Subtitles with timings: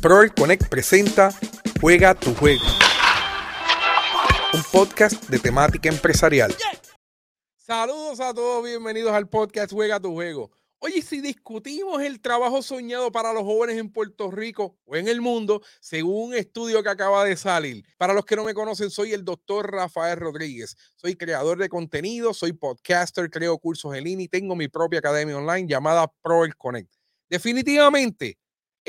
[0.00, 1.34] Proel Connect presenta
[1.80, 2.62] Juega tu juego.
[4.54, 6.54] Un podcast de temática empresarial.
[7.56, 10.52] Saludos a todos, bienvenidos al podcast Juega tu juego.
[10.78, 15.20] Oye, si discutimos el trabajo soñado para los jóvenes en Puerto Rico o en el
[15.20, 17.84] mundo, según un estudio que acaba de salir.
[17.96, 20.76] Para los que no me conocen, soy el doctor Rafael Rodríguez.
[20.94, 25.36] Soy creador de contenido, soy podcaster, creo cursos en línea y tengo mi propia academia
[25.36, 26.92] online llamada Proel Connect.
[27.28, 28.38] Definitivamente,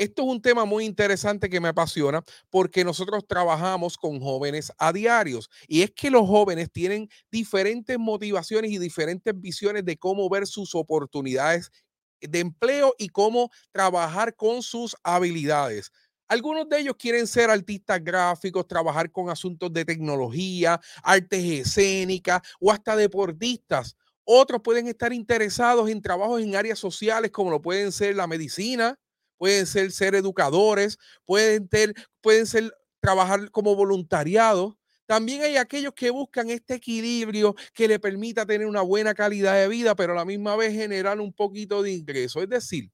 [0.00, 4.94] esto es un tema muy interesante que me apasiona porque nosotros trabajamos con jóvenes a
[4.94, 10.46] diarios y es que los jóvenes tienen diferentes motivaciones y diferentes visiones de cómo ver
[10.46, 11.70] sus oportunidades
[12.18, 15.92] de empleo y cómo trabajar con sus habilidades.
[16.28, 22.72] Algunos de ellos quieren ser artistas gráficos, trabajar con asuntos de tecnología, artes escénicas o
[22.72, 23.98] hasta deportistas.
[24.24, 28.98] Otros pueden estar interesados en trabajos en áreas sociales como lo pueden ser la medicina,
[29.40, 34.78] pueden ser ser educadores, pueden, ter, pueden ser trabajar como voluntariado.
[35.06, 39.66] También hay aquellos que buscan este equilibrio que le permita tener una buena calidad de
[39.68, 42.42] vida, pero a la misma vez generar un poquito de ingreso.
[42.42, 42.90] Es decir,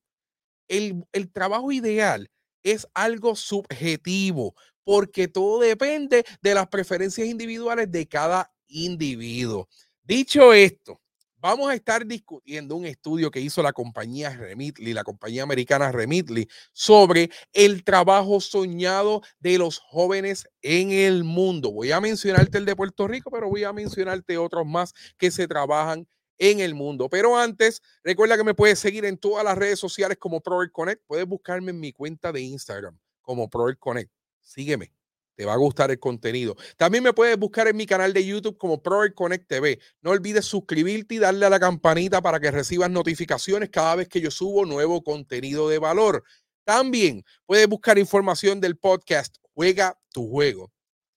[0.69, 2.31] el, el trabajo ideal
[2.63, 9.69] es algo subjetivo, porque todo depende de las preferencias individuales de cada individuo.
[10.05, 11.01] Dicho esto,
[11.47, 16.49] vamos a estar discutiendo un estudio que hizo la compañía Remitly, la compañía americana Remitly,
[16.73, 21.71] sobre el trabajo soñado de los jóvenes en el mundo.
[21.71, 25.47] Voy a mencionarte el de Puerto Rico, pero voy a mencionarte otros más que se
[25.47, 26.09] trabajan
[26.39, 27.09] en el mundo.
[27.09, 31.03] Pero antes, recuerda que me puedes seguir en todas las redes sociales como Proel Connect.
[31.07, 34.11] Puedes buscarme en mi cuenta de Instagram como Proel Connect.
[34.41, 34.96] Sígueme.
[35.37, 36.57] Te va a gustar el contenido.
[36.77, 39.79] También me puedes buscar en mi canal de YouTube como Proel Connect TV.
[40.01, 44.21] No olvides suscribirte y darle a la campanita para que recibas notificaciones cada vez que
[44.21, 46.25] yo subo nuevo contenido de valor.
[46.65, 50.71] También puedes buscar información del podcast Juega tu juego.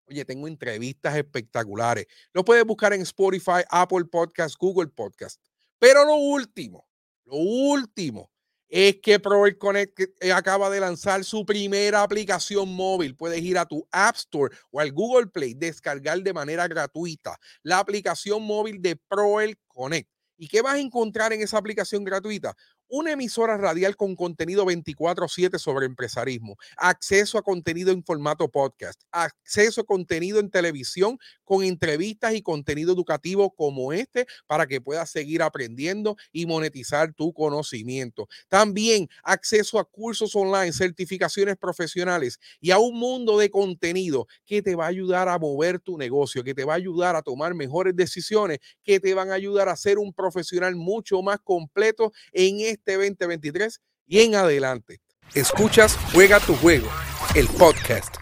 [0.06, 2.08] Oye, tengo entrevistas espectaculares.
[2.34, 5.42] Lo puedes buscar en Spotify, Apple Podcast, Google Podcast.
[5.78, 6.88] Pero lo último,
[7.26, 8.32] lo último
[8.70, 13.16] es que Proel Connect eh, acaba de lanzar su primera aplicación móvil.
[13.16, 17.80] Puedes ir a tu App Store o al Google Play, descargar de manera gratuita la
[17.80, 20.10] aplicación móvil de Proel Connect.
[20.38, 22.56] ¿Y qué vas a encontrar en esa aplicación gratuita?
[22.90, 29.82] Una emisora radial con contenido 24/7 sobre empresarismo, acceso a contenido en formato podcast, acceso
[29.82, 35.42] a contenido en televisión con entrevistas y contenido educativo como este para que puedas seguir
[35.42, 38.28] aprendiendo y monetizar tu conocimiento.
[38.48, 44.76] También acceso a cursos online, certificaciones profesionales y a un mundo de contenido que te
[44.76, 47.96] va a ayudar a mover tu negocio, que te va a ayudar a tomar mejores
[47.96, 52.79] decisiones, que te van a ayudar a ser un profesional mucho más completo en este
[52.80, 55.02] este 2023 y en adelante.
[55.36, 56.88] Escuchas Juega tu Juego,
[57.36, 58.16] el podcast.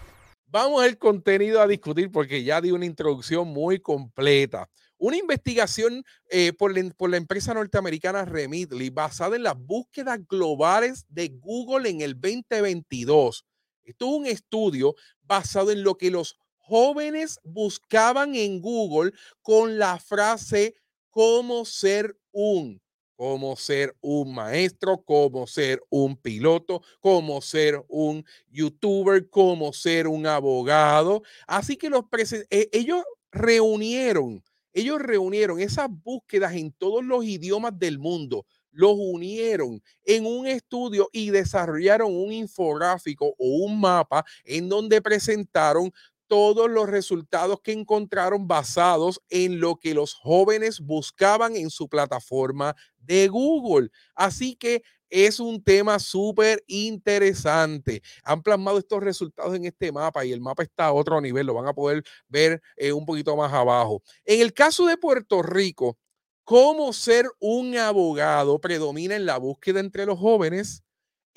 [0.46, 4.68] Vamos al contenido a discutir porque ya di una introducción muy completa.
[4.98, 11.06] Una investigación eh, por, la, por, la, empresa norteamericana Remitly basada en las búsquedas globales
[11.08, 13.46] de Google en el 2022.
[13.84, 19.98] Esto es un estudio basado en lo que los jóvenes buscaban en Google con la
[19.98, 20.74] frase
[21.10, 22.80] cómo ser un
[23.18, 30.24] cómo ser un maestro, cómo ser un piloto, cómo ser un youtuber, cómo ser un
[30.24, 31.24] abogado.
[31.48, 32.04] Así que los
[32.50, 33.02] eh, ellos
[33.32, 40.46] reunieron, ellos reunieron esas búsquedas en todos los idiomas del mundo, los unieron en un
[40.46, 45.92] estudio y desarrollaron un infográfico o un mapa en donde presentaron
[46.28, 52.76] todos los resultados que encontraron basados en lo que los jóvenes buscaban en su plataforma
[52.98, 53.88] de Google.
[54.14, 58.02] Así que es un tema súper interesante.
[58.24, 61.54] Han plasmado estos resultados en este mapa y el mapa está a otro nivel, lo
[61.54, 64.02] van a poder ver eh, un poquito más abajo.
[64.24, 65.96] En el caso de Puerto Rico,
[66.44, 70.82] cómo ser un abogado predomina en la búsqueda entre los jóvenes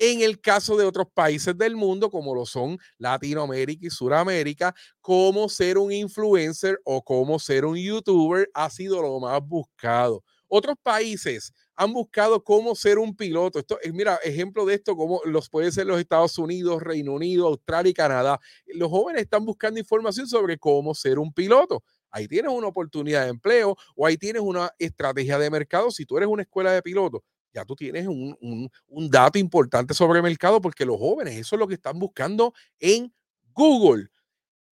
[0.04, 5.48] en el caso de otros países del mundo, como lo son Latinoamérica y Suramérica, cómo
[5.48, 10.24] ser un influencer o cómo ser un youtuber ha sido lo más buscado.
[10.48, 13.60] Otros países han buscado cómo ser un piloto.
[13.60, 17.46] Esto es, mira, ejemplo de esto, como los puede ser los Estados Unidos, Reino Unido,
[17.46, 18.40] Australia y Canadá.
[18.66, 21.84] Los jóvenes están buscando información sobre cómo ser un piloto.
[22.10, 25.92] Ahí tienes una oportunidad de empleo o ahí tienes una estrategia de mercado.
[25.92, 27.22] Si tú eres una escuela de pilotos,
[27.52, 28.70] ya tú tienes un,
[29.10, 33.12] dato importante sobre el mercado porque los jóvenes, eso es lo que están buscando en
[33.52, 34.08] Google.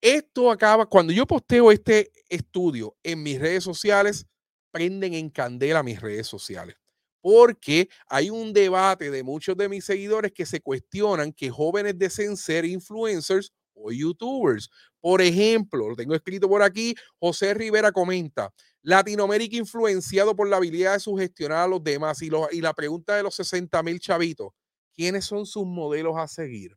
[0.01, 4.27] Esto acaba, cuando yo posteo este estudio en mis redes sociales,
[4.71, 6.77] prenden en candela mis redes sociales.
[7.23, 12.35] porque hay un debate de muchos de mis seguidores que se cuestionan que jóvenes deseen
[12.35, 14.71] ser influencers o youtubers.
[15.01, 18.51] Por ejemplo, lo tengo escrito por aquí, José Rivera comenta,
[18.83, 23.23] Latinoamérica influenciado por la habilidad de sugestionar a los demás y, y la pregunta de
[23.23, 24.53] los 60 mil chavitos,
[24.95, 26.77] ¿quiénes son sus modelos a seguir?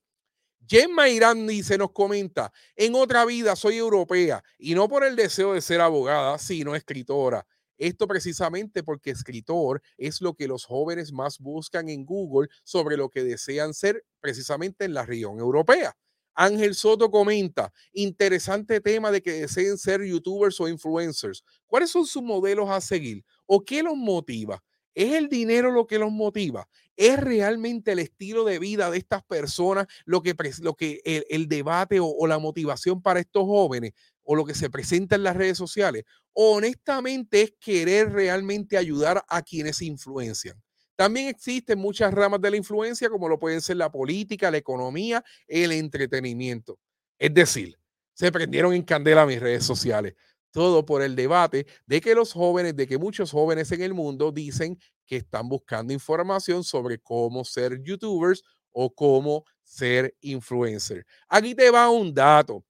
[0.68, 5.54] Gemma Irán dice, nos comenta, en otra vida soy europea y no por el deseo
[5.54, 7.46] de ser abogada, sino escritora.
[7.78, 13.10] Esto precisamente porque escritor es lo que los jóvenes más buscan en Google sobre lo
[13.10, 15.96] que desean ser precisamente en la región europea.
[16.36, 21.44] Ángel Soto comenta, interesante tema de que deseen ser youtubers o influencers.
[21.68, 23.24] ¿Cuáles son sus modelos a seguir?
[23.46, 24.64] ¿O qué los motiva?
[24.96, 26.68] ¿Es el dinero lo que los motiva?
[26.96, 32.00] ¿Es realmente el estilo de vida de estas personas lo que, lo que el, debate
[32.00, 36.04] o, la motivación para estos jóvenes o lo que se presenta en las redes sociales?
[36.34, 40.63] Honestamente es querer realmente ayudar a quienes influencian.
[40.96, 45.24] También existen muchas ramas de la influencia, como lo pueden ser la política, la economía,
[45.48, 46.80] el entretenimiento.
[47.18, 47.78] Es decir,
[48.14, 50.16] se prendieron en candela mis redes sociales.
[50.52, 54.32] Todo por el debate de que los jóvenes, de que muchos jóvenes en el mundo
[54.32, 61.06] dicen que están buscando información sobre cómo ser youtubers o cómo ser influencer.
[61.28, 62.64] Aquí te va un dato.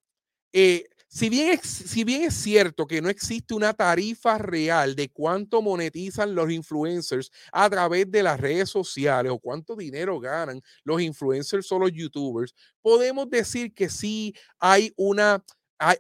[0.54, 1.60] Eh, si bien,
[2.24, 8.10] es, cierto que no existe una tarifa real de cuánto monetizan los influencers a través
[8.10, 13.76] de las redes sociales o cuánto dinero ganan los influencers o los youtubers, podemos decir
[13.76, 15.44] que sí hay una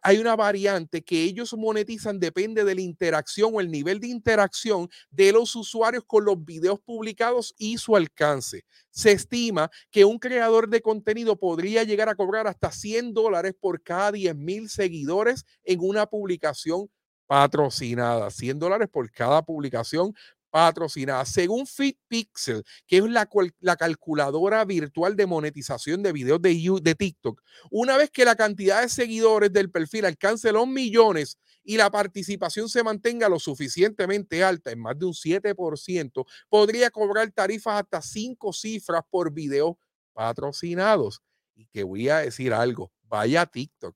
[0.01, 4.89] hay, una variante que ellos monetizan, depende de la interacción o el nivel de interacción
[5.09, 8.63] de los usuarios con los videos publicados y su alcance.
[8.89, 13.81] Se estima que un creador de contenido podría llegar a cobrar hasta 100 dólares por
[13.81, 16.89] cada 10 mil seguidores en una publicación
[17.27, 18.29] patrocinada.
[18.29, 20.13] 100 dólares por cada publicación
[20.53, 21.25] patrocinada.
[21.25, 23.27] Según FitPixel, que es la,
[23.59, 27.41] la, calculadora virtual de monetización de videos de, de TikTok,
[27.71, 32.69] una vez que la cantidad de seguidores del perfil alcance los millones y la participación
[32.69, 38.53] se mantenga lo suficientemente alta, en más de un 7%, podría cobrar tarifas hasta cinco
[38.53, 39.73] cifras por videos
[40.13, 41.23] patrocinados.
[41.55, 43.95] Y que voy a decir algo, vaya TikTok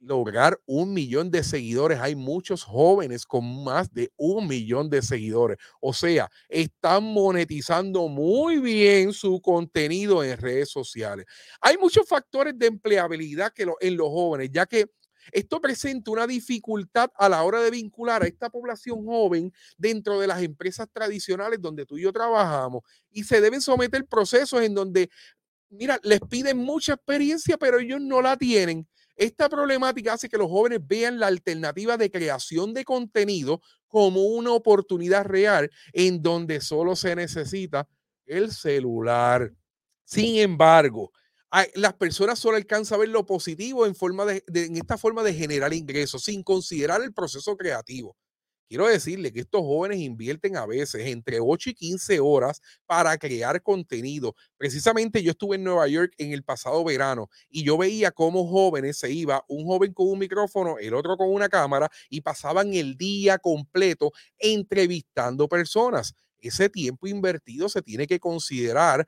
[0.00, 1.98] lograr un millón de seguidores.
[2.00, 5.58] Hay muchos jóvenes con más de un millón de seguidores.
[5.80, 11.26] O sea, están monetizando muy bien su contenido en redes sociales.
[11.60, 14.86] Hay muchos factores de empleabilidad que en los jóvenes, ya que
[15.32, 20.26] esto presenta una dificultad a la hora de vincular a esta población joven dentro de
[20.28, 25.10] las empresas tradicionales donde tú y yo trabajamos y se deben someter procesos en donde,
[25.70, 30.48] mira, les piden mucha experiencia, pero ellos no la tienen esta problemática hace que los
[30.48, 36.96] jóvenes vean la alternativa de creación de contenido como una oportunidad real en donde solo
[36.96, 37.88] se necesita
[38.26, 39.52] el celular.
[40.04, 41.12] Sin embargo,
[41.74, 43.94] las personas solo alcanzan a ver lo positivo en,
[44.76, 48.16] esta forma de generar ingresos sin considerar el proceso creativo.
[48.68, 53.62] Quiero decirle que estos jóvenes invierten a veces entre 8 y 15 horas para crear
[53.62, 54.34] contenido.
[54.56, 58.98] Precisamente yo estuve en Nueva York en el pasado verano y yo veía cómo jóvenes
[58.98, 62.96] se iba, un joven con un micrófono, el otro con una cámara y pasaban el
[62.96, 66.14] día completo entrevistando personas.
[66.40, 69.06] Ese tiempo invertido se tiene que considerar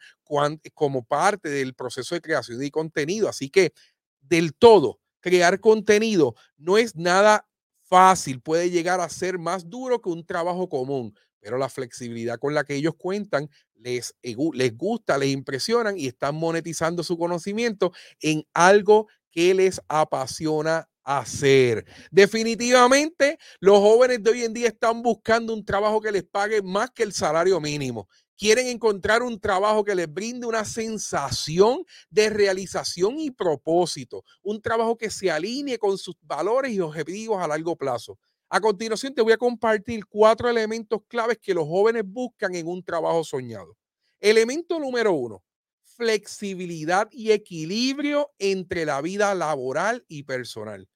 [0.75, 3.29] como parte del proceso de creación de contenido.
[3.29, 3.73] Así que
[4.21, 7.48] del todo, crear contenido no es nada
[7.89, 12.55] fácil, puede llegar a ser más duro que un trabajo común, pero la flexibilidad con
[12.55, 18.45] la que ellos cuentan les, les gusta, les impresionan y están monetizando su conocimiento en
[18.53, 21.87] algo que les apasiona hacer.
[22.11, 26.91] Definitivamente, los jóvenes de hoy en día están buscando un trabajo que les pague más
[26.91, 33.19] que el salario mínimo quieren encontrar un trabajo que les brinde una sensación de realización
[33.19, 38.17] y propósito, un trabajo que se alinee con sus valores y objetivos a largo plazo.
[38.49, 42.83] A continuación te voy a compartir cuatro elementos claves que los jóvenes buscan en un
[42.83, 43.77] trabajo soñado.
[44.21, 45.43] Elemento número uno,
[45.83, 50.89] flexibilidad y equilibrio entre la vida laboral y personal.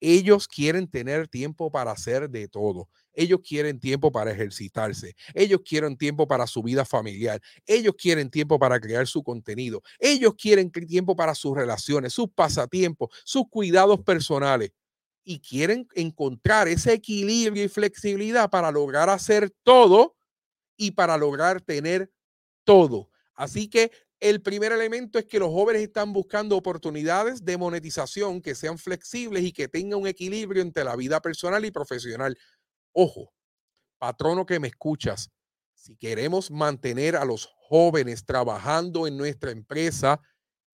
[0.00, 2.88] Ellos quieren tener tiempo para hacer de todo.
[3.14, 5.14] Ellos quieren tiempo para ejercitarse.
[5.34, 7.40] Ellos quieren tiempo para su vida familiar.
[7.66, 9.82] Ellos quieren tiempo para crear su contenido.
[9.98, 14.70] Ellos quieren tiempo para sus relaciones, sus pasatiempos, sus cuidados personales.
[15.24, 20.14] Y quieren encontrar ese equilibrio y flexibilidad para lograr hacer todo
[20.76, 22.10] y para lograr tener
[22.64, 23.10] todo.
[23.34, 28.54] Así que el primer elemento es que los jóvenes están buscando oportunidades de monetización que
[28.54, 32.36] sean flexibles y que tengan un equilibrio entre la vida personal y profesional.
[32.92, 33.32] Ojo,
[33.98, 35.30] patrono que me escuchas,
[35.74, 40.20] Si queremos mantener a los jóvenes trabajando en nuestra empresa,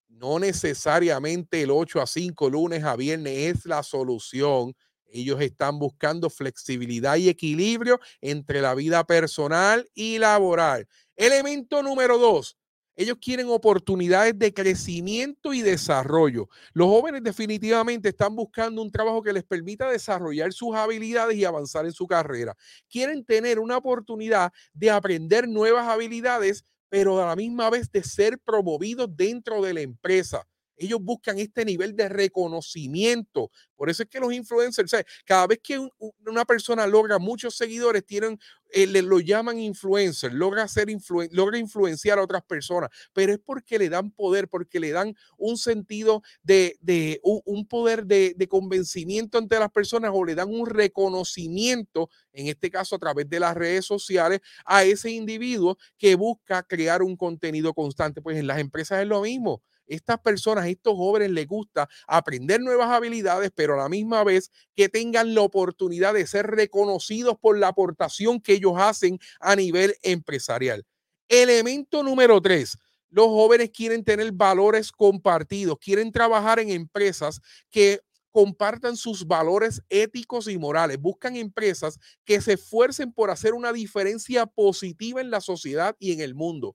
[0.09, 4.75] no necesariamente el 8 a 5, lunes a viernes es la solución.
[5.07, 10.89] Ellos están buscando flexibilidad y equilibrio entre la vida personal y laboral.
[11.17, 12.57] Elemento número dos,
[12.97, 16.49] ellos quieren oportunidades de crecimiento y desarrollo.
[16.73, 21.85] Los jóvenes definitivamente están buscando un trabajo que les permita desarrollar sus habilidades y avanzar
[21.87, 22.55] en su carrera.
[22.91, 28.39] Quieren tener una oportunidad de aprender nuevas habilidades, pero a la misma vez de ser
[28.39, 30.47] promovidos dentro de la empresa.
[30.77, 33.51] Ellos buscan este nivel de reconocimiento.
[33.77, 35.77] Por eso es que los influencers, cada vez que
[36.25, 38.39] una persona logra muchos seguidores, tienen,
[38.71, 40.87] eh, lo llaman influencer, logra, ser
[41.33, 45.57] logra influenciar a otras personas, pero es porque le dan poder, porque le dan un
[45.59, 46.79] sentido de,
[47.23, 52.71] un, poder de, de convencimiento ante las personas o le dan un reconocimiento, en este
[52.71, 57.75] caso a través de las redes sociales, a ese individuo que busca crear un contenido
[57.75, 58.23] constante.
[58.23, 59.61] Pues en las empresas es lo mismo
[59.93, 64.89] estas personas, estos jóvenes les gusta aprender nuevas habilidades, pero a la misma vez que
[64.89, 70.85] tengan la oportunidad de ser reconocidos por la aportación que ellos hacen a nivel empresarial.
[71.29, 72.77] Elemento número tres.
[73.11, 80.49] Los jóvenes quieren tener valores compartidos, quieren trabajar en empresas que compartan sus valores éticos
[80.49, 80.99] y morales.
[80.99, 86.21] Buscan empresas que se esfuercen por hacer una diferencia positiva en la sociedad y en
[86.21, 86.75] el mundo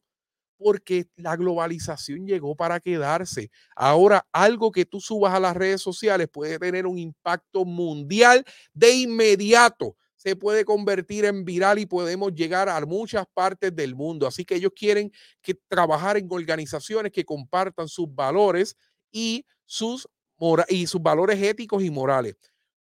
[0.58, 3.52] porque la globalización llegó para quedarse.
[3.76, 8.92] Ahora, algo que tú subas a las redes sociales puede tener un impacto mundial de
[8.92, 9.96] inmediato.
[10.16, 14.26] Se puede convertir en viral y podemos llegar a muchas partes del mundo.
[14.26, 15.12] Así que ellos quieren
[15.42, 18.76] que trabajar en organizaciones que compartan sus valores
[19.12, 20.08] y sus,
[20.70, 22.36] y sus valores éticos y morales.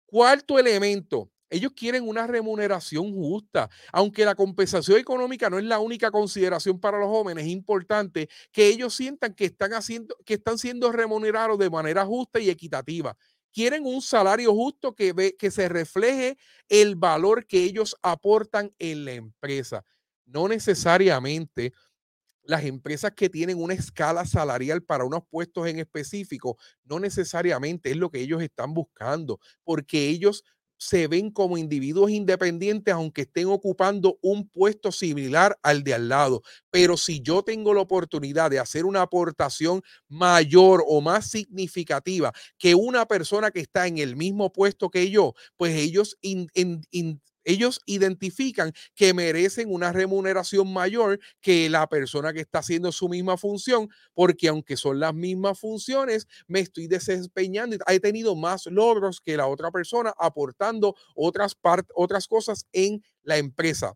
[0.06, 3.68] Cuarto elemento, ellos quieren una remuneración justa.
[3.92, 8.68] Aunque la compensación económica no es la única consideración para los jóvenes, es importante que
[8.68, 13.16] ellos sientan que están, haciendo, que están siendo remunerados de manera justa y equitativa.
[13.52, 16.38] Quieren un salario justo que, ve, que se refleje
[16.68, 19.84] el valor que ellos aportan en la empresa.
[20.24, 21.72] No necesariamente
[22.44, 27.96] las empresas que tienen una escala salarial para unos puestos en específico, no necesariamente es
[27.96, 30.44] lo que ellos están buscando, porque ellos
[30.80, 36.42] se ven como individuos independientes aunque estén ocupando un puesto similar al de al lado.
[36.70, 42.74] Pero si yo tengo la oportunidad de hacer una aportación mayor o más significativa que
[42.74, 46.16] una persona que está en el mismo puesto que yo, pues ellos
[47.44, 53.36] ellos identifican que merecen una remuneración mayor que la persona que está haciendo su misma
[53.36, 59.20] función, porque aunque son las mismas funciones, me estoy desempeñando y he tenido más logros
[59.20, 61.56] que la otra persona aportando otras,
[61.94, 63.94] otras cosas en la empresa.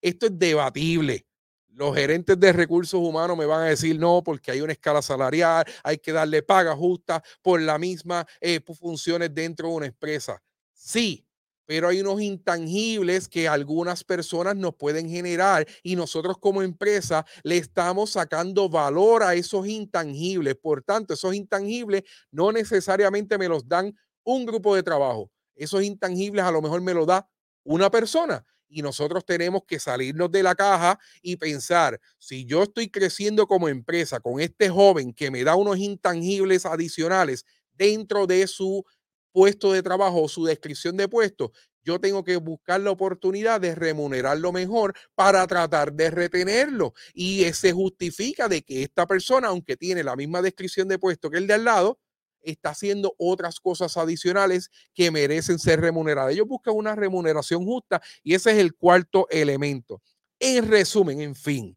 [0.00, 1.26] Esto es debatible.
[1.68, 5.64] Los gerentes de recursos humanos me van a decir no, porque hay una escala salarial,
[5.82, 10.42] hay que darle paga justa por las mismas eh, funciones dentro de una empresa.
[10.74, 11.26] Sí,
[11.66, 17.56] pero hay unos intangibles que algunas personas nos pueden generar y nosotros como empresa le
[17.56, 20.56] estamos sacando valor a esos intangibles.
[20.56, 25.30] Por tanto, esos intangibles no necesariamente me los dan un grupo de trabajo.
[25.54, 27.28] Esos intangibles a lo mejor me lo da
[27.64, 32.88] una persona y nosotros tenemos que salirnos de la caja y pensar, si yo estoy
[32.88, 38.84] creciendo como empresa con este joven que me da unos intangibles adicionales dentro de su
[39.32, 41.52] puesto de trabajo o su descripción de puesto,
[41.84, 46.94] yo tengo que buscar la oportunidad de remunerarlo mejor para tratar de retenerlo.
[47.12, 51.38] Y se justifica de que esta persona, aunque tiene la misma descripción de puesto que
[51.38, 51.98] el de al lado,
[52.42, 56.32] está haciendo otras cosas adicionales que merecen ser remuneradas.
[56.32, 60.02] Ellos buscan una remuneración justa y ese es el cuarto elemento.
[60.38, 61.76] En resumen, en fin,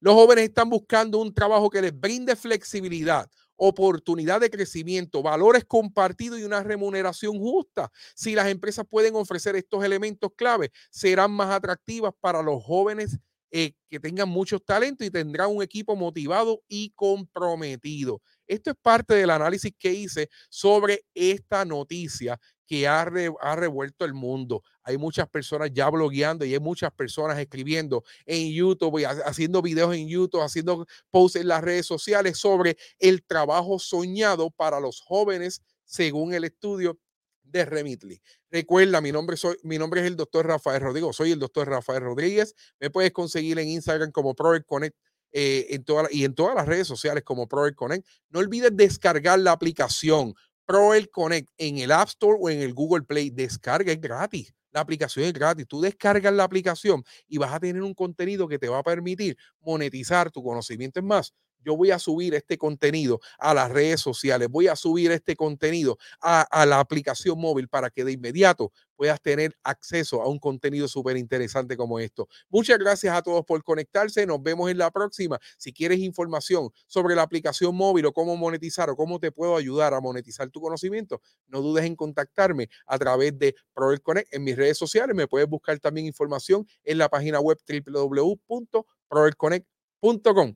[0.00, 3.28] los jóvenes están buscando un trabajo que les brinde flexibilidad,
[3.66, 7.90] oportunidad de crecimiento, valores compartidos y una remuneración justa.
[8.14, 13.18] Si las empresas pueden ofrecer estos elementos clave, serán más atractivas para los jóvenes
[13.50, 18.20] eh, que tengan muchos talentos y tendrán un equipo motivado y comprometido.
[18.46, 24.62] Esto es parte del análisis que hice sobre esta noticia que ha, revuelto el mundo.
[24.82, 30.08] Hay muchas personas ya blogueando y hay muchas personas escribiendo en YouTube, haciendo videos en
[30.08, 36.34] YouTube, haciendo posts en las redes sociales sobre el trabajo soñado para los jóvenes según
[36.34, 36.98] el estudio
[37.42, 38.22] de Remitly.
[38.50, 42.02] Recuerda, mi nombre, soy, mi nombre es el doctor Rafael Rodríguez, soy el doctor Rafael
[42.02, 42.54] Rodríguez.
[42.80, 44.96] Me puedes conseguir en Instagram como Project Connect
[45.36, 48.06] eh, en toda, y en todas las redes sociales como Project Connect.
[48.30, 50.32] No olvides descargar la aplicación
[50.64, 53.30] Project Connect en el App Store o en el Google Play.
[53.30, 54.54] Descarga, es gratis.
[54.70, 55.66] La aplicación es gratis.
[55.68, 59.36] Tú descargas la aplicación y vas a tener un contenido que te va a permitir
[59.60, 61.00] monetizar tu conocimiento.
[61.00, 65.10] Es más, yo voy a subir este contenido a las redes sociales, voy a subir
[65.10, 70.38] este contenido a, la aplicación móvil para que de inmediato puedas tener acceso a un
[70.38, 72.28] contenido súper interesante como esto.
[72.48, 74.24] Muchas gracias a todos por conectarse.
[74.26, 75.38] Nos vemos en la próxima.
[75.58, 79.94] Si quieres información sobre la aplicación móvil o cómo monetizar o cómo te puedo ayudar
[79.94, 84.56] a monetizar tu conocimiento, no dudes en contactarme a través de Proel Connect en mis
[84.56, 85.16] redes sociales.
[85.16, 89.73] Me puedes buscar también información en la página web www.proelconnect.com.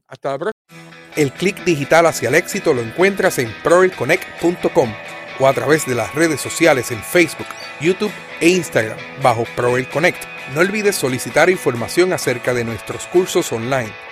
[0.06, 0.58] Hasta la próxima.
[1.16, 4.92] El clic digital hacia el éxito lo encuentras en proelconnect.com
[5.40, 7.46] o a través de las redes sociales en Facebook,
[7.80, 10.22] YouTube e Instagram bajo Proel Connect.
[10.54, 14.07] No olvides solicitar información acerca de nuestros cursos online